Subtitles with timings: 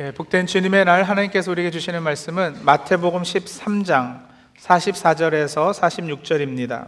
[0.00, 4.22] 예, 복된 주님의 날 하나님께서 우리에게 주시는 말씀은 마태복음 13장
[4.58, 6.86] 44절에서 46절입니다.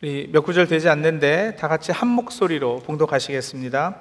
[0.00, 3.94] 우리 몇 구절 되지 않는데 다 같이 한 목소리로 봉독하시겠습니다.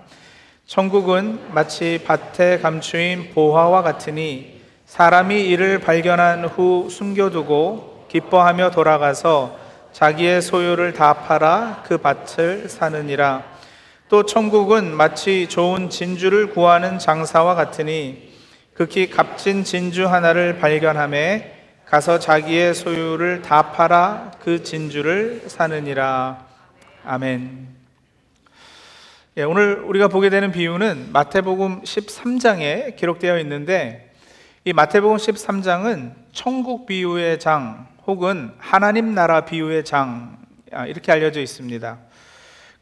[0.67, 9.59] 천국은 마치 밭에 감추인 보화와 같으니 사람이 이를 발견한 후 숨겨두고 기뻐하며 돌아가서
[9.91, 13.54] 자기의 소유를 다 팔아 그 밭을 사느니라.
[14.07, 18.31] 또 천국은 마치 좋은 진주를 구하는 장사와 같으니
[18.75, 21.53] 극히 값진 진주 하나를 발견함에
[21.87, 26.45] 가서 자기의 소유를 다 팔아 그 진주를 사느니라.
[27.03, 27.67] 아멘.
[29.37, 34.13] 예, 오늘 우리가 보게 되는 비유는 마태복음 13장에 기록되어 있는데
[34.65, 40.37] 이 마태복음 13장은 천국 비유의 장 혹은 하나님 나라 비유의 장
[40.71, 41.97] 아, 이렇게 알려져 있습니다.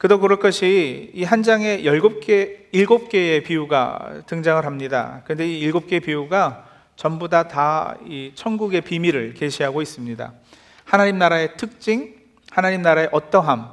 [0.03, 5.21] 그도 그럴 것이 이 한 장에 17개, 7개의 비유가 등장을 합니다.
[5.23, 6.65] 그런데 이 7개의 비유가
[6.97, 10.33] 전부 다 다 이 천국의 비밀을 계시하고 있습니다.
[10.83, 12.15] 하나님 나라의 특징,
[12.51, 13.69] 하나님 나라의 어떠함,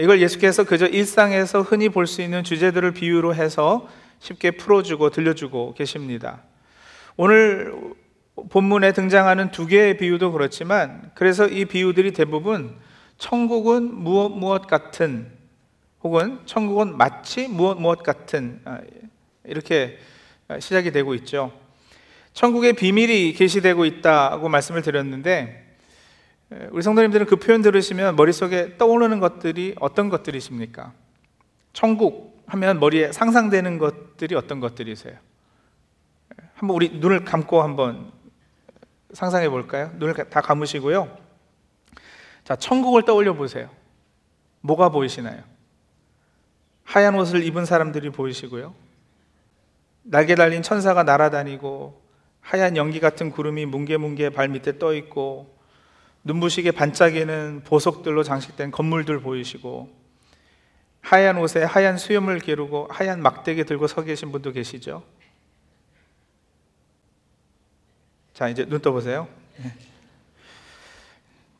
[0.00, 3.86] 이걸 예수께서 그저 일상에서 흔히 볼 수 있는 주제들을 비유로 해서
[4.18, 6.42] 쉽게 풀어주고 들려주고 계십니다.
[7.16, 7.72] 오늘
[8.50, 12.74] 본문에 등장하는 두 개의 비유도 그렇지만 그래서 이 비유들이 대부분
[13.18, 15.43] 천국은 무엇 무엇 같은
[16.04, 18.78] 혹은 천국은 마치 무엇 무엇 같은 아,
[19.44, 19.98] 이렇게
[20.60, 21.50] 시작이 되고 있죠.
[22.34, 25.76] 천국의 비밀이 계시되고 있다고 말씀을 드렸는데
[26.70, 30.92] 우리 성도님들은 그 표현 들으시면 머릿속에 떠오르는 것들이 어떤 것들이십니까?
[31.72, 35.16] 천국 하면 머리에 상상되는 것들이 어떤 것들이세요?
[36.54, 38.12] 한번 우리 눈을 감고 한번
[39.12, 39.90] 상상해 볼까요?
[39.96, 41.16] 눈을 다 감으시고요.
[42.44, 43.70] 자, 천국을 떠올려 보세요.
[44.60, 45.53] 뭐가 보이시나요?
[46.84, 48.74] 하얀 옷을 입은 사람들이 보이시고요.
[50.02, 52.02] 날개 달린 천사가 날아다니고
[52.40, 55.58] 하얀 연기 같은 구름이 뭉게뭉게 발 밑에 떠 있고
[56.24, 59.90] 눈부시게 반짝이는 보석들로 장식된 건물들 보이시고
[61.00, 65.02] 하얀 옷에 하얀 수염을 기르고 하얀 막대기 들고 서 계신 분도 계시죠.
[68.32, 69.28] 자, 이제 눈 떠보세요.
[69.58, 69.72] 네.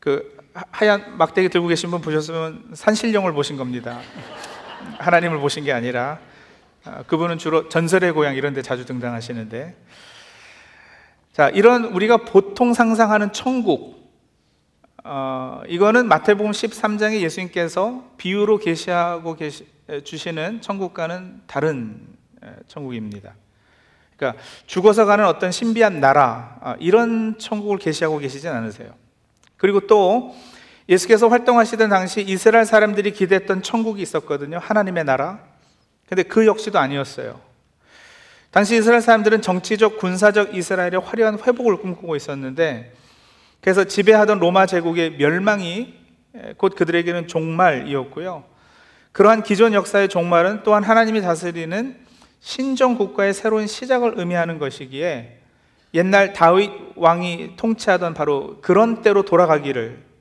[0.00, 0.36] 그
[0.70, 4.00] 하얀 막대기 들고 계신 분 보셨으면 산신령을 보신 겁니다.
[4.98, 6.18] 하나님을 보신 게 아니라
[6.84, 9.76] 아, 그분은 주로 전설의 고향 이런 데 자주 등장하시는데
[11.32, 14.04] 자, 이런 우리가 보통 상상하는 천국
[15.02, 19.66] 어, 이거는 마태복음 13장에 예수님께서 비유로 계시하고 계시,
[20.04, 22.06] 주시는 천국과는 다른
[22.68, 23.34] 천국입니다.
[24.16, 28.94] 그러니까 죽어서 가는 어떤 신비한 나라 아, 이런 천국을 계시하고 계시진 않으세요.
[29.56, 30.34] 그리고 또
[30.88, 34.58] 예수께서 활동하시던 당시 이스라엘 사람들이 기대했던 천국이 있었거든요.
[34.58, 35.40] 하나님의 나라.
[36.08, 37.40] 근데 그 역시도 아니었어요.
[38.50, 42.92] 당시 이스라엘 사람들은 정치적, 군사적 이스라엘의 화려한 회복을 꿈꾸고 있었는데
[43.60, 45.94] 그래서 지배하던 로마 제국의 멸망이
[46.58, 48.44] 곧 그들에게는 종말이었고요.
[49.12, 51.96] 그러한 기존 역사의 종말은 또한 하나님이 다스리는
[52.40, 55.38] 신정 국가의 새로운 시작을 의미하는 것이기에
[55.94, 60.13] 옛날 다윗 왕이 통치하던 바로 그런 때로 돌아가기를 어,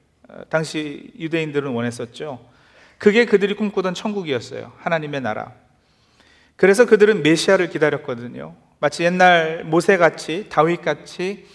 [0.50, 2.40] 당시 유대인들은 원했었죠.
[2.98, 4.72] 그게 그들이 꿈꾸던 천국이었어요.
[4.78, 5.52] 하나님의 나라.
[6.56, 8.56] 그래서 그들은 메시아를 기다렸거든요.
[8.80, 11.46] 마치 옛날 모세같이 다윗같이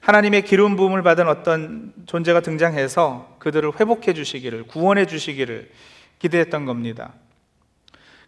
[0.00, 5.70] 하나님의 기름 부음을 받은 어떤 존재가 등장해서 그들을 회복해 주시기를 구원해 주시기를
[6.18, 7.14] 기대했던 겁니다.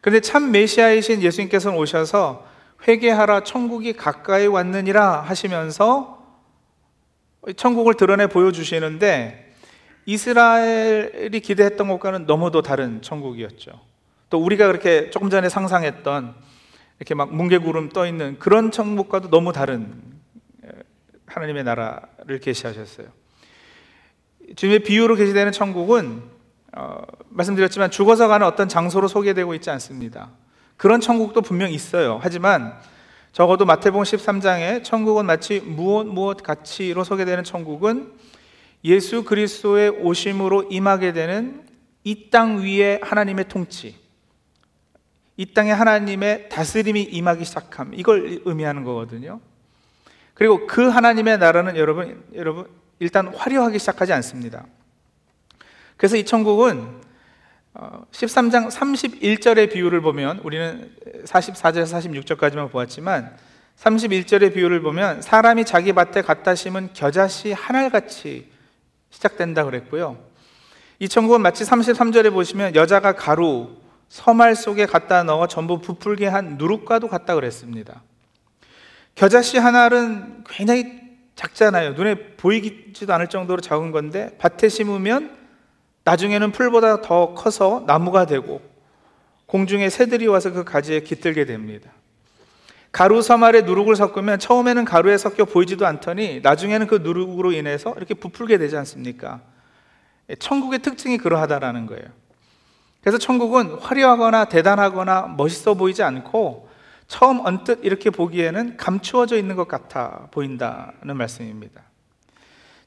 [0.01, 2.47] 그런데 참 메시아이신 예수님께서는 오셔서
[2.87, 6.21] 회개하라 천국이 가까이 왔느니라 하시면서
[7.57, 9.50] 천국을 드러내 보여주시는데
[10.07, 13.73] 이스라엘이 기대했던 것과는 너무도 다른 천국이었죠.
[14.29, 16.35] 또 우리가 그렇게 조금 전에 상상했던
[16.99, 20.03] 이렇게 막 뭉게구름 떠 있는 그런 천국과도 너무 다른
[21.27, 23.07] 하나님의 나라를 계시하셨어요.
[24.57, 26.23] 주님의 비유로 계시되는 천국은
[26.73, 30.31] 어, 말씀드렸지만 죽어서 가는 어떤 장소로 소개되고 있지 않습니다.
[30.77, 32.19] 그런 천국도 분명 있어요.
[32.23, 32.75] 하지만
[33.33, 38.13] 적어도 마태복음 13장에 천국은 마치 무엇 무엇 같이로 소개되는 천국은
[38.85, 41.63] 예수 그리스도의 오심으로 임하게 되는
[42.05, 43.97] 이 땅 위에 하나님의 통치,
[45.37, 49.41] 이 땅에 하나님의 다스림이 임하기 시작함, 이걸 의미하는 거거든요.
[50.35, 52.67] 그리고 그 하나님의 나라는 여러분, 여러분,
[52.99, 54.65] 일단 화려하기 시작하지 않습니다.
[55.97, 57.01] 그래서 이 천국은
[57.75, 60.91] 13장 어, 31절의 비유를 보면 우리는
[61.25, 63.37] 44절에서 46절까지만 보았지만
[63.77, 68.50] 31절의 비유를 보면 사람이 자기 밭에 갖다 심은 겨자씨 하늘같이
[69.21, 70.17] 시작된다 그랬고요.
[70.99, 73.77] 이 천국은 마치 33절에 보시면 여자가 가루
[74.09, 78.03] 서말 속에 갖다 넣어 전부 부풀게 한 누룩과도 같다 그랬습니다.
[79.15, 81.01] 겨자씨 하나는 굉장히
[81.37, 81.93] 작잖아요.
[81.93, 85.37] 눈에 보이지도 않을 정도로 작은 건데 밭에 심으면
[86.05, 88.61] 나중에는 풀보다 더 커서 나무가 되고
[89.47, 91.91] 공중에 새들이 와서 그 가지에 깃들게 됩니다.
[92.93, 98.59] 가루 서말에 누룩을 섞으면 처음에는 가루에 섞여 보이지도 않더니 나중에는 그 누룩으로 인해서 이렇게 부풀게
[98.59, 99.41] 되지 않습니까?
[100.39, 102.05] 천국의 특징이 그러하다라는 거예요.
[103.01, 106.69] 그래서 천국은 화려하거나 대단하거나 멋있어 보이지 않고
[107.07, 111.83] 처음 언뜻 이렇게 보기에는 감추어져 있는 것 같아 보인다는 말씀입니다.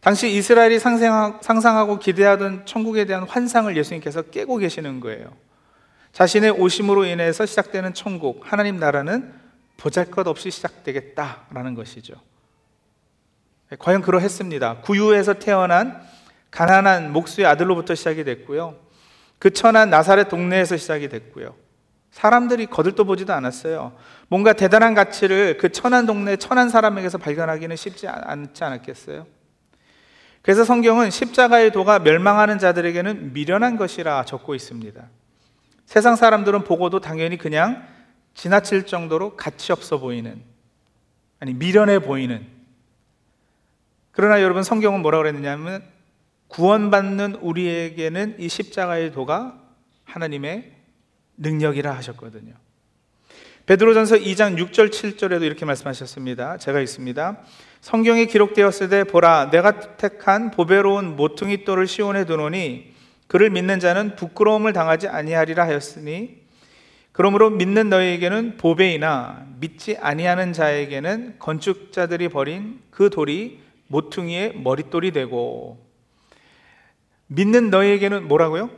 [0.01, 5.27] 당시 이스라엘이 상상하고 기대하던 천국에 대한 환상을 예수님께서 깨고 계시는 거예요.
[6.11, 9.33] 자신의 오심으로 인해서 시작되는 천국, 하나님 나라는
[9.77, 12.15] 보잘 것 없이 시작되겠다라는 것이죠.
[13.79, 14.81] 과연 그러했습니다.
[14.81, 16.01] 구유에서 태어난
[16.51, 18.75] 가난한 목수의 아들로부터 시작이 됐고요.
[19.39, 21.55] 그 천한 나사렛 동네에서 시작이 됐고요.
[22.11, 23.93] 사람들이 거들떠 보지도 않았어요.
[24.27, 29.25] 뭔가 대단한 가치를 그 천한 동네 천한 사람에게서 발견하기는 쉽지 않지 않았겠어요?
[30.43, 35.01] 그래서 성경은 십자가의 도가 멸망하는 자들에게는 미련한 것이라 적고 있습니다.
[35.85, 37.87] 세상 사람들은 보고도 당연히 그냥
[38.33, 40.41] 지나칠 정도로 가치 없어 보이는,
[41.39, 42.45] 아니, 미련해 보이는.
[44.11, 45.83] 그러나 여러분 성경은 뭐라고 그랬느냐면
[46.47, 49.59] 구원받는 우리에게는 이 십자가의 도가
[50.03, 50.71] 하나님의
[51.37, 52.53] 능력이라 하셨거든요.
[53.65, 56.57] 베드로전서 2장 6절 7절에도 이렇게 말씀하셨습니다.
[56.57, 57.39] 제가 있습니다.
[57.79, 62.93] 성경에 기록되었을 때 보라 내가 택한 보배로운 모퉁이 돌을 시온에 두노니
[63.27, 66.42] 그를 믿는 자는 부끄러움을 당하지 아니하리라 하였으니
[67.13, 75.85] 그러므로 믿는 너희에게는 보배이나 믿지 아니하는 자에게는 건축자들이 버린 그 돌이 모퉁이의 머릿돌이 되고
[77.27, 78.71] 믿는 너희에게는 뭐라고요?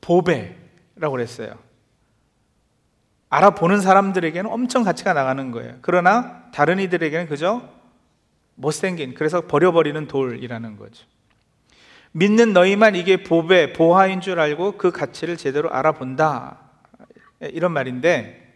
[0.00, 1.58] 보배라고 그랬어요.
[3.28, 5.76] 알아보는 사람들에게는 엄청 가치가 나가는 거예요.
[5.82, 7.68] 그러나 다른 이들에게는 그저
[8.54, 11.06] 못생긴, 그래서 버려버리는 돌이라는 거죠.
[12.12, 16.69] 믿는 너희만 이게 보배, 보화인 줄 알고 그 가치를 제대로 알아본다.
[17.40, 18.54] 이런 말인데,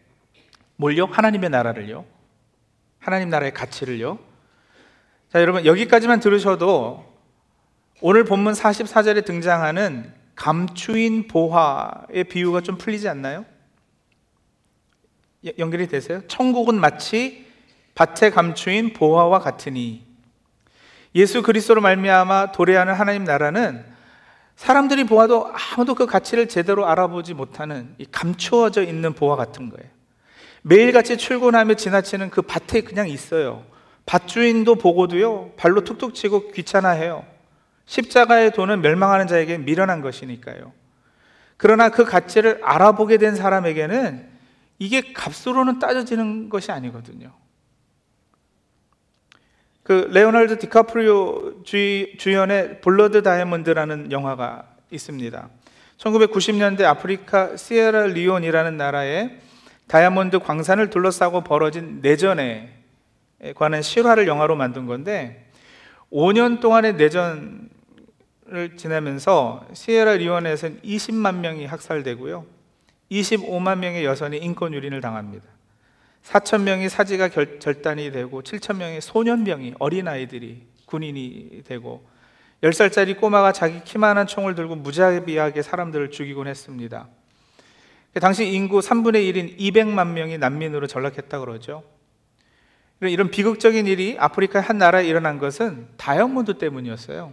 [0.77, 1.07] 뭘요?
[1.07, 2.05] 하나님의 나라를요?
[2.99, 4.19] 하나님 나라의 가치를요?
[5.33, 7.13] 자, 여러분, 여기까지만 들으셔도
[8.01, 13.45] 오늘 본문 44절에 등장하는 감추인 보화의 비유가 좀 풀리지 않나요?
[15.59, 16.23] 연결이 되세요?
[16.27, 17.47] 천국은 마치
[17.95, 20.05] 밭에 감추인 보화와 같으니
[21.15, 23.85] 예수 그리스도로 말미암아 도래하는 하나님 나라는
[24.57, 29.91] 사람들이 보아도 아무도 그 가치를 제대로 알아보지 못하는 이 감추어져 있는 보화 같은 거예요.
[30.63, 33.65] 매일같이 출근하며 지나치는 그 밭에 그냥 있어요.
[34.07, 37.25] 밭주인도 보고도요, 발로 툭툭 치고 귀찮아해요.
[37.87, 40.73] 십자가의 도는 멸망하는 자에게 미련한 것이니까요.
[41.57, 44.29] 그러나 그 가치를 알아보게 된 사람에게는
[44.79, 47.33] 이게 값으로는 따져지는 것이 아니거든요.
[49.85, 55.49] 그 레오나르도 디카프리오 주연의 블러드 다이아몬드라는 영화가 있습니다.
[55.99, 59.39] 1990년대 아프리카 시에라 리온이라는 나라에
[59.87, 62.73] 다이아몬드 광산을 둘러싸고 벌어진 내전에
[63.55, 65.51] 관한 실화를 영화로 만든 건데
[66.11, 67.69] 5년 동안의 내전을
[68.79, 72.47] 지나면서 시에라 리온에서는 20만 명이 학살되고요.
[73.11, 75.45] 25만 명의 여성이 인권 유린을 당합니다.
[76.25, 82.07] 4천 명이 사지가 결, 절단이 되고 7천 명의 소년병이 어린아이들이 군인이 되고
[82.63, 87.09] 10살짜리 꼬마가 자기 키만한 총을 들고 무자비하게 사람들을 죽이곤 했습니다.
[88.21, 91.83] 당시 인구 3분의 1인 200만 명이 난민으로 전락했다 그러죠.
[93.01, 97.33] 이런 비극적인 일이 아프리카 한 나라에 일어난 것은 다이아몬드 때문이었어요.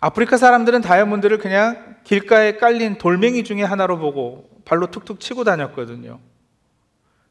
[0.00, 6.18] 아프리카 사람들은 다이아몬드를 그냥 길가에 깔린 돌멩이 중에 하나로 보고 발로 툭툭 치고 다녔거든요.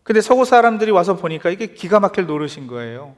[0.07, 3.13] 근데 서구 사람들이 와서 보니까 이게 기가 막힐 노릇인 거예요.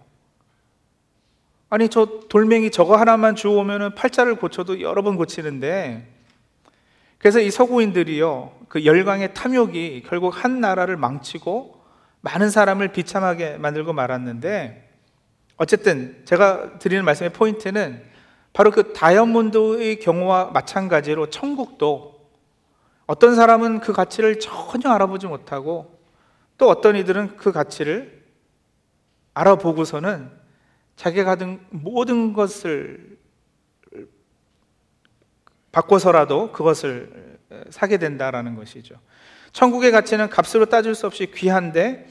[1.69, 6.08] 아니, 저 돌멩이 저거 하나만 주워오면 팔자를 고쳐도 여러 번 고치는데,
[7.19, 11.79] 그래서 이 서구인들이요, 그 열광의 탐욕이 결국 한 나라를 망치고
[12.22, 14.89] 많은 사람을 비참하게 만들고 말았는데,
[15.58, 18.01] 어쨌든 제가 드리는 말씀의 포인트는
[18.51, 22.19] 바로 그 다이아몬드의 경우와 마찬가지로 천국도
[23.05, 25.99] 어떤 사람은 그 가치를 전혀 알아보지 못하고
[26.60, 28.22] 또 어떤 이들은 그 가치를
[29.34, 30.30] 알아보고서는
[30.98, 33.18] 자기가 가진 모든 것을
[35.72, 37.39] 바꿔서라도 그것을
[37.70, 38.96] 사게 된다라는 것이죠.
[39.54, 42.08] 천국의 가치는 값으로 따질 수 없이 귀한데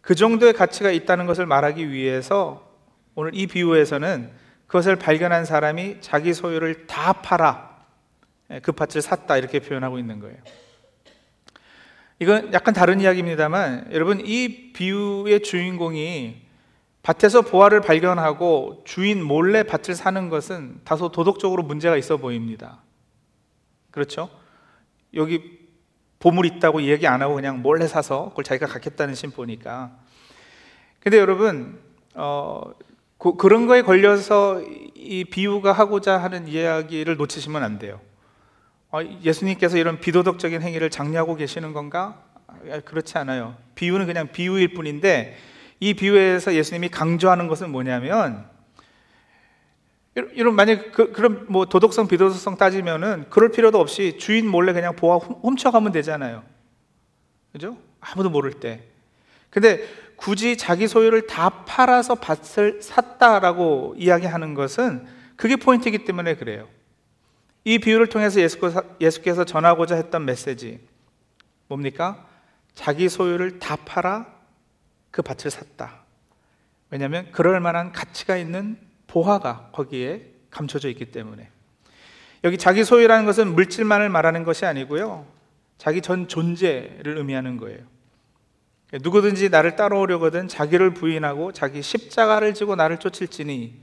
[0.00, 2.68] 그 정도의 가치가 있다는 것을 말하기 위해서
[3.14, 4.30] 오늘 이 비유에서는
[4.66, 7.84] 그것을 발견한 사람이 자기 소유를 다 팔아
[8.62, 10.36] 그 밭을 샀다 이렇게 표현하고 있는 거예요.
[12.18, 16.42] 이건 약간 다른 이야기입니다만 여러분 이 비유의 주인공이
[17.02, 22.80] 밭에서 보화를 발견하고 주인 몰래 밭을 사는 것은 다소 도덕적으로 문제가 있어 보입니다.
[23.90, 24.30] 그렇죠?
[25.14, 25.58] 여기
[26.18, 29.92] 보물 있다고 얘기 안 하고 그냥 몰래 사서 그걸 자기가 갖겠다는 심보니까.
[31.00, 31.78] 근데 여러분,
[32.14, 32.62] 어,
[33.18, 34.62] 그, 그런 거에 걸려서
[34.94, 38.00] 이 비유가 하고자 하는 이야기를 놓치시면 안 돼요.
[38.94, 42.22] 어, 예수님께서 이런 비도덕적인 행위를 장려하고 계시는 건가?
[42.46, 43.56] 아, 그렇지 않아요.
[43.74, 45.36] 비유는 그냥 비유일 뿐인데
[45.80, 48.48] 이 비유에서 예수님이 강조하는 것은 뭐냐면
[50.34, 55.16] 이런 만약 그, 그런 뭐 도덕성 비도덕성 따지면은 그럴 필요도 없이 주인 몰래 그냥 보아
[55.16, 56.44] 훔쳐가면 되잖아요.
[57.50, 57.76] 그죠?
[58.00, 58.84] 아무도 모를 때.
[59.50, 59.84] 근데
[60.14, 66.68] 굳이 자기 소유를 다 팔아서 밭을 샀다라고 이야기하는 것은 그게 포인트이기 때문에 그래요.
[67.64, 68.40] 이 비유를 통해서
[69.00, 70.80] 예수께서 전하고자 했던 메시지
[71.66, 72.26] 뭡니까?
[72.74, 74.26] 자기 소유를 다 팔아
[75.10, 76.04] 그 밭을 샀다.
[76.90, 81.48] 왜냐하면 그럴 만한 가치가 있는 보화가 거기에 감춰져 있기 때문에
[82.44, 85.26] 여기 자기 소유라는 것은 물질만을 말하는 것이 아니고요.
[85.78, 87.80] 자기 전 존재를 의미하는 거예요.
[88.92, 93.74] 누구든지 나를 따라오려거든 자기를 부인하고 자기 십자가를 지고 나를 쫓을지니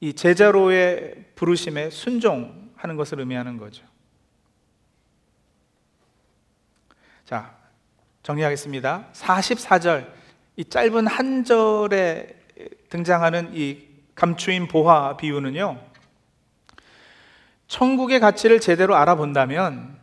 [0.00, 3.84] 이 제자로의 부르심에 순종 하는 것을 의미하는 거죠.
[7.24, 7.54] 자,
[8.24, 9.06] 정리하겠습니다.
[9.12, 10.12] 44절,
[10.56, 12.34] 이 짧은 한 절에
[12.88, 13.86] 등장하는 이
[14.16, 15.80] 감추인 보화 비유는요,
[17.68, 19.96] 천국의 가치를 제대로 알아본다면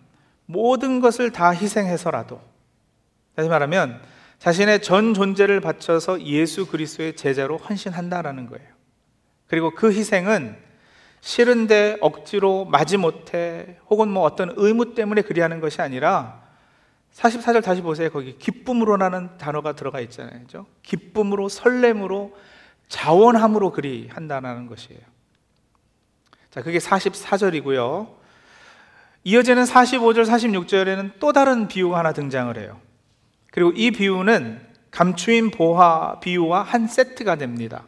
[0.45, 2.41] 모든 것을 다 희생해서라도,
[3.35, 4.01] 다시 말하면
[4.37, 8.69] 자신의 전 존재를 바쳐서 예수 그리스도의 제자로 헌신한다라는 거예요.
[9.47, 10.68] 그리고 그 희생은
[11.21, 16.41] 싫은데 억지로 마지못해 혹은 뭐 어떤 의무 때문에 그리하는 것이 아니라
[17.13, 18.09] 44절 다시 보세요.
[18.09, 20.39] 거기 기쁨으로라는 단어가 들어가 있잖아요.
[20.41, 20.65] 그죠?
[20.83, 22.35] 기쁨으로 설렘으로
[22.87, 25.01] 자원함으로 그리 한다는 것이에요.
[26.51, 28.07] 자, 그게 44절이고요.
[29.23, 32.79] 이어지는 45절, 46절에는 또 다른 비유가 하나 등장을 해요.
[33.51, 37.83] 그리고 이 비유는 감추인 보화 비유와 한 세트가 됩니다.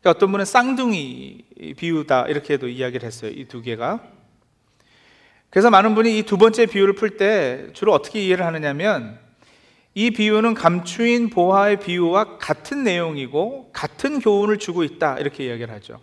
[0.00, 1.44] 그러니까 어떤 분은 쌍둥이
[1.76, 3.30] 비유다 이렇게도 이야기를 했어요.
[3.32, 4.00] 이 두 개가.
[5.50, 9.18] 그래서 많은 분이 이 두 번째 비유를 풀 때 주로 어떻게 이해를 하느냐면
[9.94, 16.00] 이 비유는 감추인 보화의 비유와 같은 내용이고 같은 교훈을 주고 있다 이렇게 이야기를 하죠.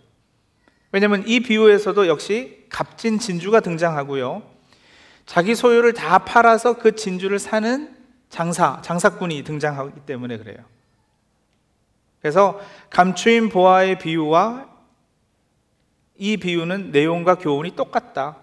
[0.92, 4.42] 왜냐하면 이 비유에서도 역시 값진 진주가 등장하고요.
[5.24, 7.96] 자기 소유를 다 팔아서 그 진주를 사는
[8.28, 10.58] 장사, 장사꾼이 등장하기 때문에 그래요.
[12.26, 14.66] 그래서 감추인 보화의 비유와
[16.16, 18.38] 이 비유는 내용과 교훈이 똑같다.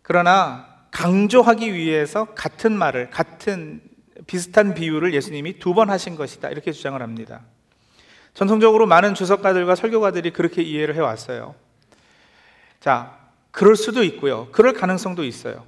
[0.00, 3.82] 그러나 강조하기 위해서 같은 말을, 같은
[4.26, 6.48] 비슷한 비유를 예수님이 두 번 하신 것이다.
[6.48, 7.42] 이렇게 주장을 합니다.
[8.32, 11.54] 전통적으로 많은 주석가들과 설교가들이 그렇게 이해를 해왔어요.
[12.80, 13.18] 자,
[13.50, 14.48] 그럴 수도 있고요.
[14.52, 15.66] 그럴 가능성도 있어요.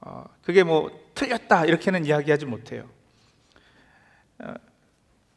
[0.00, 2.88] 어, 그게 뭐 틀렸다 이렇게는 이야기하지 못해요.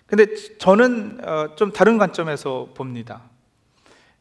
[0.10, 0.26] 어, 근데
[0.58, 3.22] 저는 어, 좀 다른 관점에서 봅니다.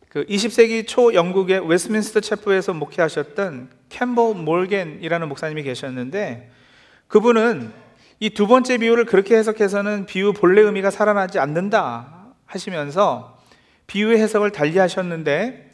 [0.09, 6.51] 그 20세기 초 영국의 웨스민스터 체프에서 목회하셨던 캠버 몰겐이라는 목사님이 계셨는데
[7.09, 7.73] 그분은
[8.21, 13.39] 이 두 번째 비유를 그렇게 해석해서는 비유 본래 의미가 살아나지 않는다 하시면서
[13.87, 15.71] 비유의 해석을 달리 하셨는데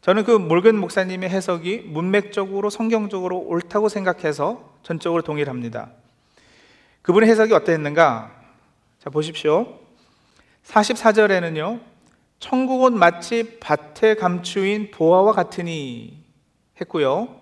[0.00, 5.90] 저는 그 몰겐 목사님의 해석이 문맥적으로 성경적으로 옳다고 생각해서 전적으로 동의를 합니다.
[7.02, 8.39] 그분의 해석이 어땠는가?
[9.00, 9.80] 자, 보십시오.
[10.62, 11.80] 44절에는요,
[12.38, 16.22] 천국은 마치 밭에 감추인 보화와 같으니
[16.78, 17.40] 했고요.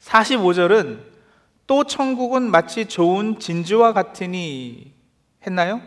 [0.00, 1.04] 45절은
[1.68, 4.92] 또 천국은 마치 좋은 진주와 같으니
[5.46, 5.80] 했나요?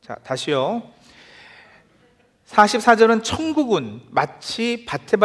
[0.00, 0.82] 자, 다시요.
[2.48, 5.16] 44절은 천국은 마치 밭에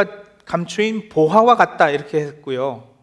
[0.45, 2.94] 감추인 보화와 같다 이렇게 했고요.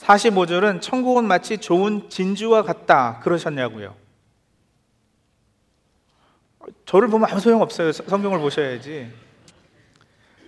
[0.00, 3.94] 45절은 천국은 마치 좋은 진주와 같다 그러셨냐고요.
[6.86, 7.92] 저를 보면 아무 소용 없어요.
[7.92, 9.12] 성경을 보셔야지.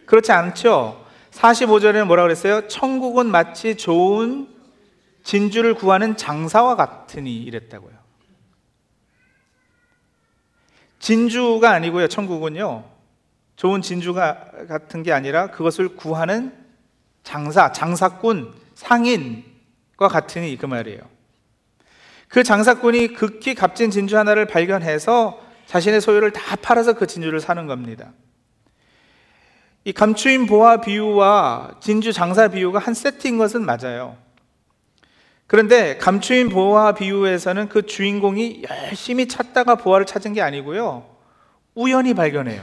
[0.06, 1.04] 그렇지 않죠?
[1.32, 2.66] 45절에는 뭐라 그랬어요?
[2.68, 4.48] 천국은 마치 좋은
[5.22, 7.92] 진주를 구하는 장사와 같으니 이랬다고요.
[10.98, 12.08] 진주가 아니고요.
[12.08, 12.84] 천국은요.
[13.56, 16.52] 좋은 진주가 같은 게 아니라 그것을 구하는
[17.22, 21.00] 장사, 장사꾼, 상인과 같으니 그 말이에요.
[22.28, 28.12] 그 장사꾼이 극히 값진 진주 하나를 발견해서 자신의 소유를 다 팔아서 그 진주를 사는 겁니다.
[29.84, 34.16] 이 감추인 보화 비유와 진주 장사 비유가 한 세트인 것은 맞아요.
[35.46, 41.06] 그런데 감추인 보화 비유에서는 그 주인공이 열심히 찾다가 보화를 찾은 게 아니고요.
[41.74, 42.62] 우연히 발견해요.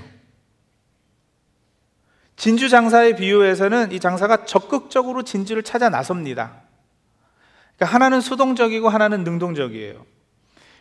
[2.40, 6.62] 진주 장사의 비유에서는 이 장사가 적극적으로 진주를 찾아 나섭니다.
[7.76, 10.06] 그러니까 하나는 수동적이고 하나는 능동적이에요.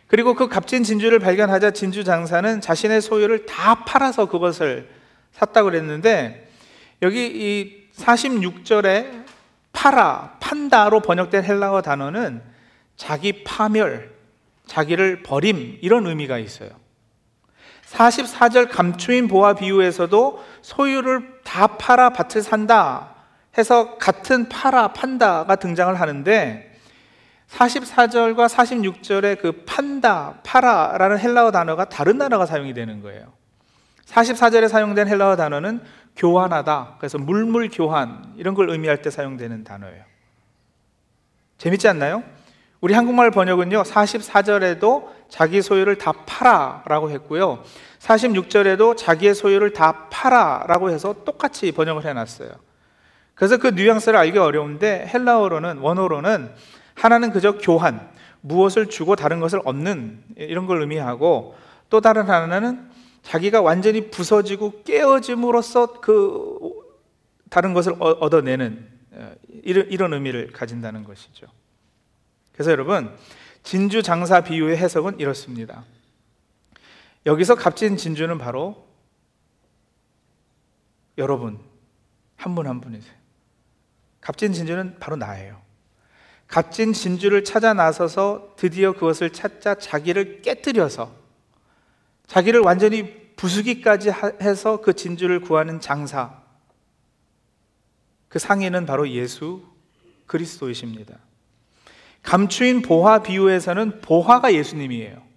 [0.07, 4.89] 그리고 그 값진 진주를 발견하자 진주 장사는 자신의 소유를 다 팔아서 그것을
[5.33, 6.49] 샀다고 그랬는데
[7.01, 9.25] 여기 이 46절에
[9.73, 12.41] 팔아, 판다로 번역된 헬라어 단어는
[12.95, 14.15] 자기 파멸,
[14.65, 16.69] 자기를 버림 이런 의미가 있어요.
[17.85, 23.15] 44절 감추인 보화 비유에서도 소유를 다 팔아 밭을 산다
[23.57, 26.69] 해서 같은 팔아, 판다가 등장을 하는데
[27.49, 33.33] 44절과 46절에 그 판다, 파라라는 헬라어 단어가 다른 단어가 사용이 되는 거예요.
[34.05, 35.81] 44절에 사용된 헬라어 단어는
[36.15, 36.95] 교환하다.
[36.99, 40.03] 그래서 물물 교환 이런 걸 의미할 때 사용되는 단어예요.
[41.57, 42.23] 재밌지 않나요?
[42.81, 43.83] 우리 한국말 번역은요.
[43.83, 47.63] 44절에도 자기 소유를 다 팔아 라고 했고요.
[47.99, 52.49] 46절에도 자기의 소유를 다 팔아 라고 해서 똑같이 번역을 해 놨어요.
[53.35, 56.51] 그래서 그 뉘앙스를 알기 어려운데 헬라어로는 원어로는
[56.95, 58.09] 하나는 그저 교환,
[58.41, 61.55] 무엇을 주고 다른 것을 얻는 이런 걸 의미하고
[61.89, 62.89] 또 다른 하나는
[63.23, 66.59] 자기가 완전히 부서지고 깨어짐으로써 그
[67.49, 69.31] 다른 것을 얻어내는 어,
[69.63, 71.47] 이런, 이런 의미를 가진다는 것이죠.
[72.53, 73.15] 그래서 여러분
[73.63, 75.83] 진주 장사 비유의 해석은 이렇습니다.
[77.25, 78.87] 여기서 값진 진주는 바로
[81.17, 81.59] 여러분
[82.37, 83.13] 한분한 분이세요.
[84.21, 85.61] 값진 진주는 바로 나예요.
[86.47, 91.15] 값진 진주를 찾아 나서서 드디어 그것을 찾자 자기를 깨뜨려서
[92.27, 94.11] 자기를 완전히 부수기까지
[94.41, 96.41] 해서 그 진주를 구하는 장사.
[98.27, 99.63] 그 상인은 바로 예수
[100.27, 101.17] 그리스도이십니다.
[102.23, 105.29] 감추인 보화 비유에서는 보화가 예수님이에요.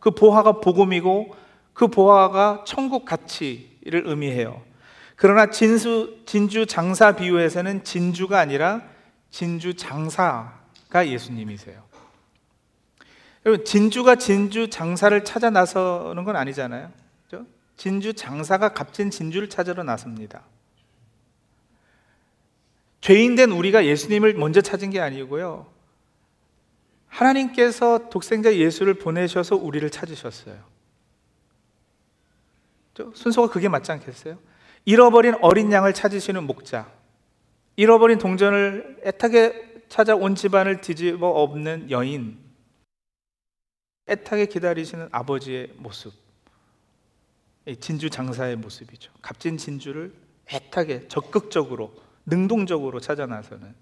[0.00, 1.34] 그 보화가 복음이고
[1.72, 4.62] 그 보화가 천국 가치를 의미해요.
[5.16, 8.82] 그러나 진수, 진주 장사 비유에서는 진주가 아니라
[9.30, 11.82] 진주 장사가 예수님이세요.
[13.44, 16.90] 여러분 진주가 진주 장사를 찾아 나서는 건 아니잖아요.
[17.28, 17.46] 그렇죠?
[17.76, 20.42] 진주 장사가 값진 진주를 찾으러 나섭니다.
[23.06, 25.72] 죄인된 우리가 예수님을 먼저 찾은 게 아니고요.
[27.06, 30.60] 하나님께서 독생자 예수를 보내셔서 우리를 찾으셨어요.
[33.14, 34.40] 순서가 그게 맞지 않겠어요?
[34.86, 36.90] 잃어버린 어린 양을 찾으시는 목자,
[37.76, 42.36] 잃어버린 동전을 애타게 찾아온 집안을 뒤집어 엎는 여인,
[44.08, 46.12] 애타게 기다리시는 아버지의 모습.
[47.78, 49.12] 진주 장사의 모습이죠.
[49.22, 50.12] 값진 진주를
[50.52, 53.74] 애타게 적극적으로 능동적으로 찾아 나서는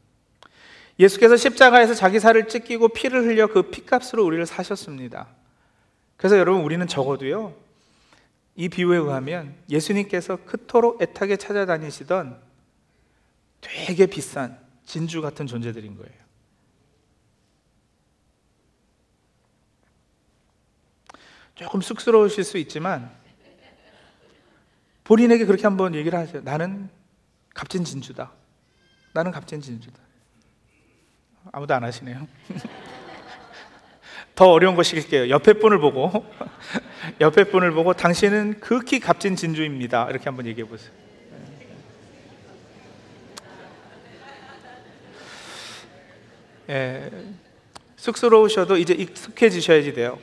[0.99, 5.27] 예수께서 십자가에서 자기 살을 찢기고 피를 흘려 그 피값으로 우리를 사셨습니다.
[6.17, 7.57] 그래서 여러분 우리는 적어도요.
[8.57, 12.41] 이 비유에 의하면 예수님께서 그토록 애타게 찾아다니시던
[13.61, 16.25] 되게 비싼 진주 같은 존재들인 거예요.
[21.57, 23.11] 조금 쑥스러우실 수 있지만
[25.05, 26.43] 본인에게 그렇게 한번 얘기를 하세요.
[26.43, 26.89] 나는
[27.55, 28.33] 값진 진주다.
[29.12, 29.99] 나는 값진 진주다.
[31.53, 32.27] 아무도 안 하시네요.
[34.35, 35.31] 더 어려운 거 시킬게요.
[35.31, 36.27] 옆에 분을 보고
[37.21, 40.09] 옆에 분을 보고 당신은 극히 값진 진주입니다.
[40.11, 40.93] 이렇게 한번 얘기해 보세요.
[46.71, 47.11] 예,
[47.97, 50.19] 쑥스러우셔도 이제 익숙해지셔야지 돼요.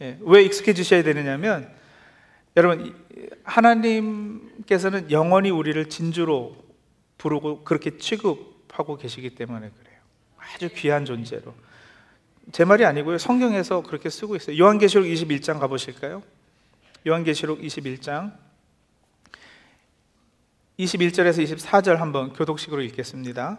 [0.00, 1.70] 예, 왜 익숙해지셔야 되느냐면
[2.60, 2.94] 여러분
[3.42, 6.56] 하나님께서는 영원히 우리를 진주로
[7.16, 9.98] 부르고 그렇게 취급하고 계시기 때문에 그래요.
[10.36, 11.54] 아주 귀한 존재로.
[12.52, 13.16] 제 말이 아니고요.
[13.16, 14.58] 성경에서 그렇게 쓰고 있어요.
[14.58, 16.22] 요한계시록 21장 가보실까요?
[17.06, 18.36] 요한계시록 21장
[20.78, 23.58] 21절에서 24절 한번 교독식으로 읽겠습니다.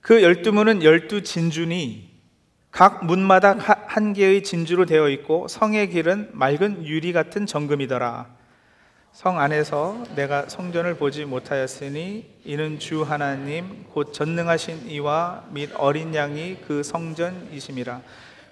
[0.00, 2.17] 그 열두 문은 열두 진주니
[2.78, 8.26] 각 문마다 한 개의 진주로 되어 있고 성의 길은 맑은 유리 같은 정금이더라.
[9.10, 16.58] 성 안에서 내가 성전을 보지 못하였으니 이는 주 하나님 곧 전능하신 이와 및 어린 양이
[16.68, 18.00] 그 성전이심이라.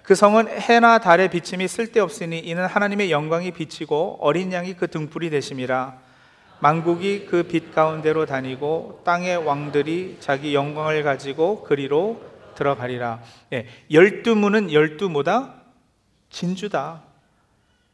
[0.03, 5.99] 그 성은 해나 달의 비침이 쓸데없으니 이는 하나님의 영광이 비치고 어린 양이 그 등불이 되심이라.
[6.59, 12.26] 만국이 그 빛 가운데로 다니고 땅의 왕들이 자기 영광을 가지고 그리로
[12.57, 13.21] 들어가리라.
[13.53, 15.53] 예, 열두 문은 열두 뭐다?
[16.29, 17.03] 진주다.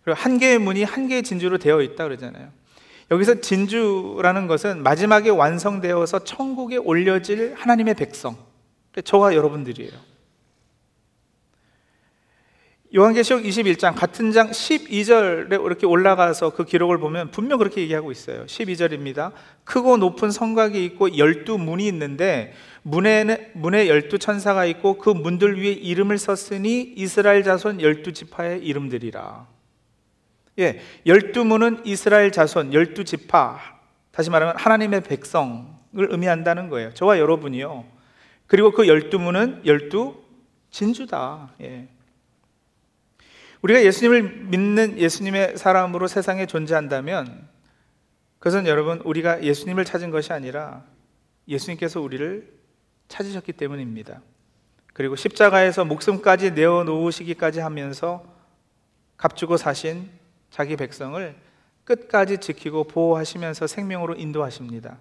[0.04, 2.50] 그리고 한 개의 문이 한 개의 진주로 되어 있다 그러잖아요.
[3.12, 8.38] 여기서 진주라는 것은 마지막에 완성되어서 천국에 올려질 하나님의 백성,
[9.04, 10.13] 저와 여러분들이에요.
[12.96, 18.46] 요한계시록 21장 같은 장 12절에 이렇게 올라가서 그 기록을 보면 분명 그렇게 얘기하고 있어요.
[18.46, 19.32] 12절입니다.
[19.64, 22.54] 크고 높은 성곽이 있고 열두 문이 있는데
[22.84, 29.48] 문에는 문에 열두 천사가 있고 그 문들 위에 이름을 썼으니 이스라엘 자손 열두 지파의 이름들이라.
[30.60, 33.60] 예, 열두 문은 이스라엘 자손 열두 지파
[34.12, 36.94] 다시 말하면 하나님의 백성을 의미한다는 거예요.
[36.94, 37.86] 저와 여러분이요.
[38.46, 40.22] 그리고 그 열두 문은 열두
[40.70, 41.54] 진주다.
[41.62, 41.88] 예.
[43.64, 47.48] 우리가 예수님을 믿는 예수님의 사람으로 세상에 존재한다면
[48.40, 50.84] 그것은 여러분 우리가 예수님을 찾은 것이 아니라
[51.48, 52.54] 예수님께서 우리를
[53.08, 54.22] 찾으셨기 때문입니다.
[54.92, 58.26] 그리고 십자가에서 목숨까지 내어 놓으시기까지 하면서
[59.16, 60.10] 값주고 사신
[60.52, 61.36] 자기 백성을
[61.86, 64.98] 끝까지 지키고 보호하시면서 생명으로 인도하십니다.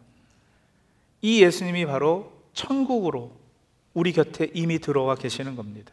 [1.21, 3.37] 이 예수님이 바로 천국으로
[3.93, 5.93] 우리 곁에 이미 들어와 계시는 겁니다.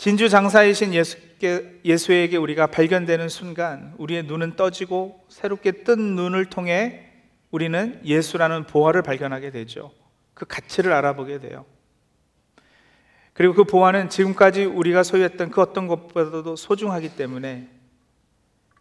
[0.00, 7.06] 진주 장사이신 예수께, 예수에게 우리가 발견되는 순간 우리의 눈은 떠지고 새롭게 뜬 눈을 통해
[7.50, 9.92] 우리는 예수라는 보화를 발견하게 되죠.
[10.32, 11.66] 그 가치를 알아보게 돼요.
[13.34, 17.68] 그리고 그 보화는 지금까지 우리가 소유했던 그 어떤 것보다도 소중하기 때문에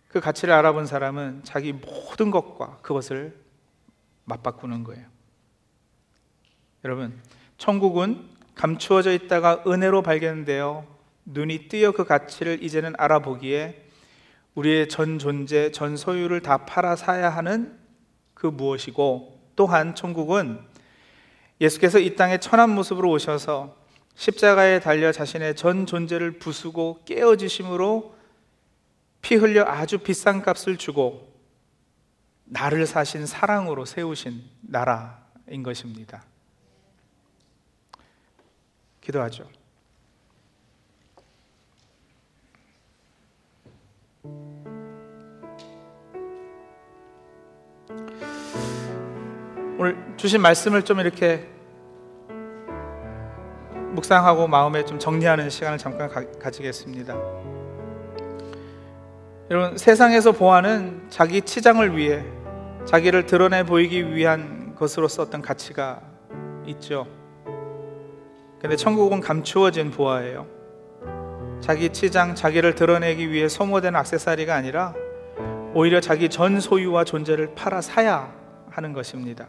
[0.07, 3.35] 그 가치를 알아본 사람은 자기 모든 것과 그것을
[4.23, 5.05] 맞바꾸는 거예요.
[6.85, 7.21] 여러분,
[7.57, 10.98] 천국은 감추어져 있다가 은혜로 발견되어
[11.31, 13.85] 눈이 뜨여 그 가치를 이제는 알아보기에
[14.55, 17.77] 우리의 전 존재, 전 소유를 다 팔아 사야 하는
[18.33, 20.59] 그 무엇이고 또한 천국은
[21.61, 23.77] 예수께서 이 땅에 천한 모습으로 오셔서
[24.15, 28.15] 십자가에 달려 자신의 전 존재를 부수고 깨어지심으로
[29.21, 31.31] 피 흘려 아주 비싼 값을 주고
[32.45, 36.23] 나를 사신 사랑으로 세우신 나라인 것입니다.
[39.01, 39.58] 기도하죠.
[49.79, 51.47] 오늘 주신 말씀을 좀 이렇게
[53.91, 57.15] 묵상하고 마음에 좀 정리하는 시간을 잠깐 가, 지겠습니다
[59.49, 62.23] 여러분 세상에서 보아는 자기 치장을 위해
[62.85, 66.01] 자기를 드러내 보이기 위한 것으로서 어떤 가치가
[66.65, 67.07] 있죠.
[68.59, 70.58] 근데 천국은 감추어진 보아예요.
[71.61, 74.93] 자기 치장, 자기를 드러내기 위해 소모된 악세사리가 아니라
[75.73, 78.33] 오히려 자기 전 소유와 존재를 팔아 사야
[78.71, 79.47] 하는 것입니다.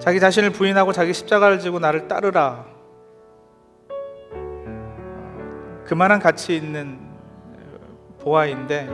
[0.00, 2.66] 자기 자신을 부인하고 자기 십자가를 지고 나를 따르라.
[5.84, 6.98] 그만한 가치 있는
[8.20, 8.88] 보아인데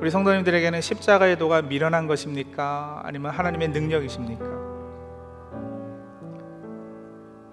[0.00, 3.02] 우리 성도님들에게는 십자가의 도가 미련한 것입니까?
[3.04, 4.53] 아니면 하나님의 능력이십니까?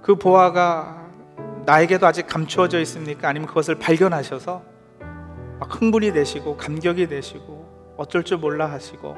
[0.02, 1.08] 그 보아가
[1.66, 3.30] 나에게도 아직 감추어져 있습니까?
[3.30, 4.64] 아니면 그것을 발견하셔서
[5.60, 9.16] 막 흥분이 되시고 감격이 되시고 어쩔 줄 몰라 하시고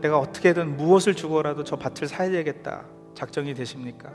[0.00, 2.82] 내가 어떻게든 무엇을 주고라도 저 밭을 사야 되겠다
[3.14, 4.10] 작정이 되십니까?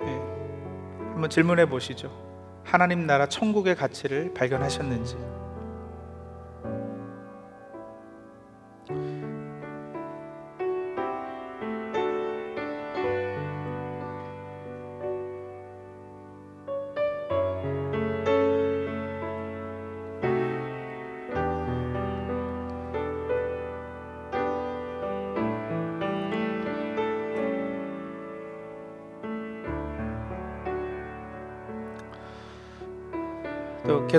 [0.00, 0.20] 네.
[1.12, 2.10] 한번 질문해 보시죠.
[2.64, 5.16] 하나님 나라 천국의 가치를 발견하셨는지.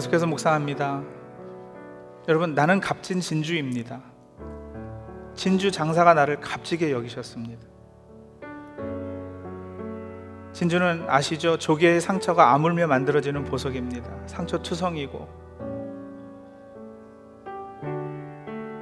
[0.01, 1.03] 계속해서 묵상합니다.
[2.27, 4.01] 여러분, 나는 값진 진주입니다.
[5.35, 7.61] 진주 장사가 나를 값지게 여기셨습니다.
[10.53, 11.59] 진주는 아시죠?
[11.59, 14.09] 조개의 상처가 아물며 만들어지는 보석입니다.
[14.25, 15.27] 상처 투성이고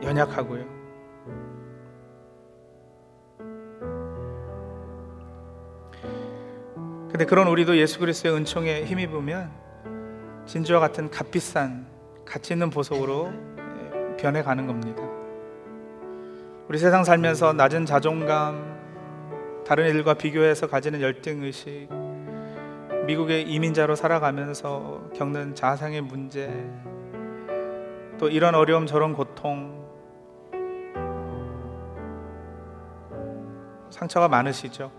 [0.03, 0.63] 연약하고요.
[7.11, 9.68] 근데 그런 우리도 예수 그리스도의 은총에 힘입으면
[10.49, 11.85] 진주와 같은 값비싼
[12.25, 15.03] 가치 있는 보석으로 예, 변해가는 겁니다.
[16.67, 18.79] 우리 세상 살면서 낮은 자존감,
[19.63, 21.87] 다른 일과 비교해서 가지는 열등 의식,
[23.05, 26.51] 미국의 이민자로 살아가면서 겪는 자상의 문제,
[28.17, 29.87] 또 이런 어려움 저런 고통,
[33.91, 34.91] 상처가 많으시죠.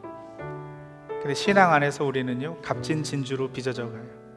[1.08, 4.29] 근데 신앙 안에서 우리는요 값진 진주로 빚어져 가요.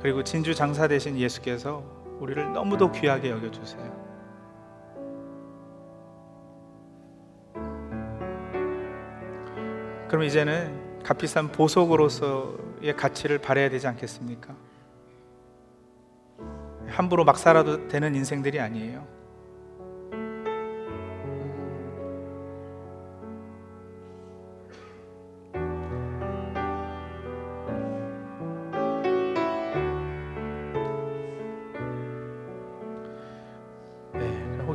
[0.00, 1.84] 그리고 진주 장사 되신 예수께서
[2.20, 4.00] 우리를 너무도 귀하게 여겨 주세요.
[10.08, 14.54] 그럼 이제는 값비싼 보석으로서의 가치를 발해야 되지 않겠습니까?
[16.88, 19.19] 함부로 막 살아도 되는 인생들이 아니에요.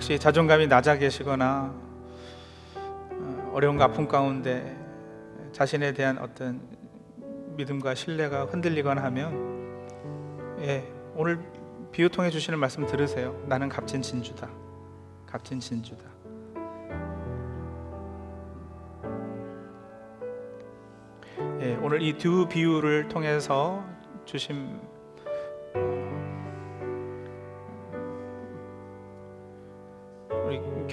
[0.06, 1.74] 혹시 자존감이 낮아 계시거나
[2.76, 4.78] 어, 어려움과 아픔 가운데
[5.52, 6.62] 자신에 대한 어떤
[7.58, 11.40] 믿음과 신뢰가 흔들리거나 하면 예, 오늘
[11.92, 13.36] 비유 통해 주시는 말씀 들으세요.
[13.48, 14.48] 나는 값진 진주다.
[15.26, 16.04] 값진 진주다.
[21.62, 23.84] 예, 오늘 이 두 비유를 통해서
[24.26, 24.80] 주신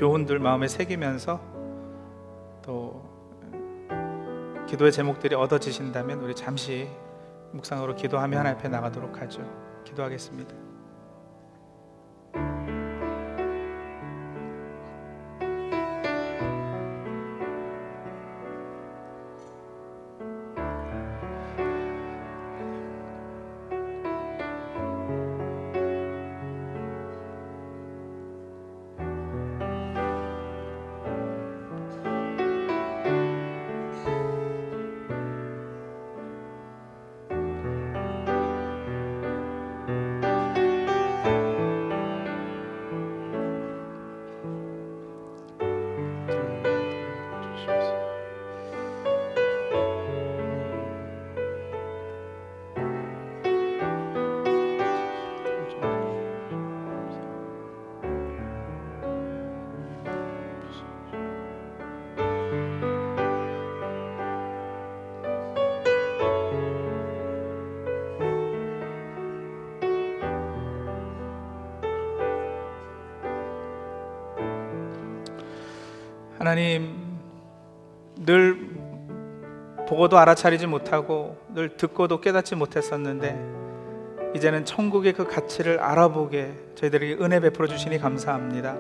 [0.03, 1.41] 교훈들 마음에 새기면서
[2.61, 3.05] 또
[4.67, 6.89] 기도의 제목들이 얻어지신다면 우리 잠시
[7.53, 9.49] 묵상으로 기도하며 하나님 앞에 나가도록 하죠.
[9.85, 10.62] 기도하겠습니다.
[76.53, 77.19] 하나님
[78.15, 78.59] 늘
[79.89, 83.41] 보고도 알아차리지 못하고 늘 듣고도 깨닫지 못했었는데
[84.37, 88.77] 이제는 천국의 그 가치를 알아보게 저희들에게 은혜 베풀어 주시니 감사합니다.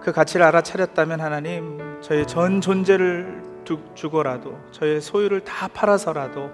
[0.00, 6.50] 그 가치를 알아차렸다면 하나님 저희 전 존재를 두, 주고라도 저의 소유를 다 팔아서라도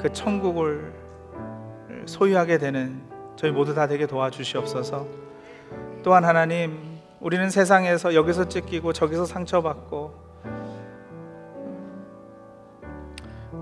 [0.00, 0.92] 그 천국을
[2.06, 3.00] 소유하게 되는
[3.36, 5.06] 저희 모두 다 되게 도와주시옵소서.
[6.02, 6.91] 또한 하나님
[7.22, 10.12] 우리는 세상에서 여기서 찢기고 저기서 상처받고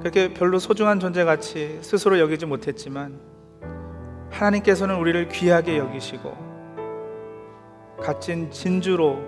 [0.00, 3.20] 그렇게 별로 소중한 존재 같이 스스로 여기지 못했지만
[4.30, 6.34] 하나님께서는 우리를 귀하게 여기시고
[8.00, 9.18] 값진 진주로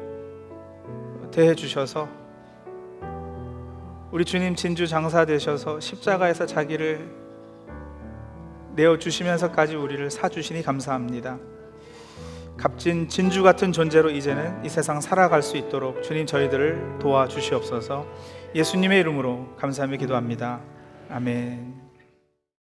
[1.31, 2.09] 대해 주셔서
[4.13, 7.07] 우리 주님 진주 장사 되셔서 십자가에서 자기를
[8.77, 11.39] 내어 주시면서까지 우리를 사 주시니 감사합니다.
[12.63, 18.07] 값진 진주 같은 존재로 이제는 이 세상 살아갈 수 있도록 주님 저희들을 도와 주시옵소서.
[18.55, 20.61] 예수님의 이름으로 감사하며 기도합니다.
[21.11, 21.82] 아멘.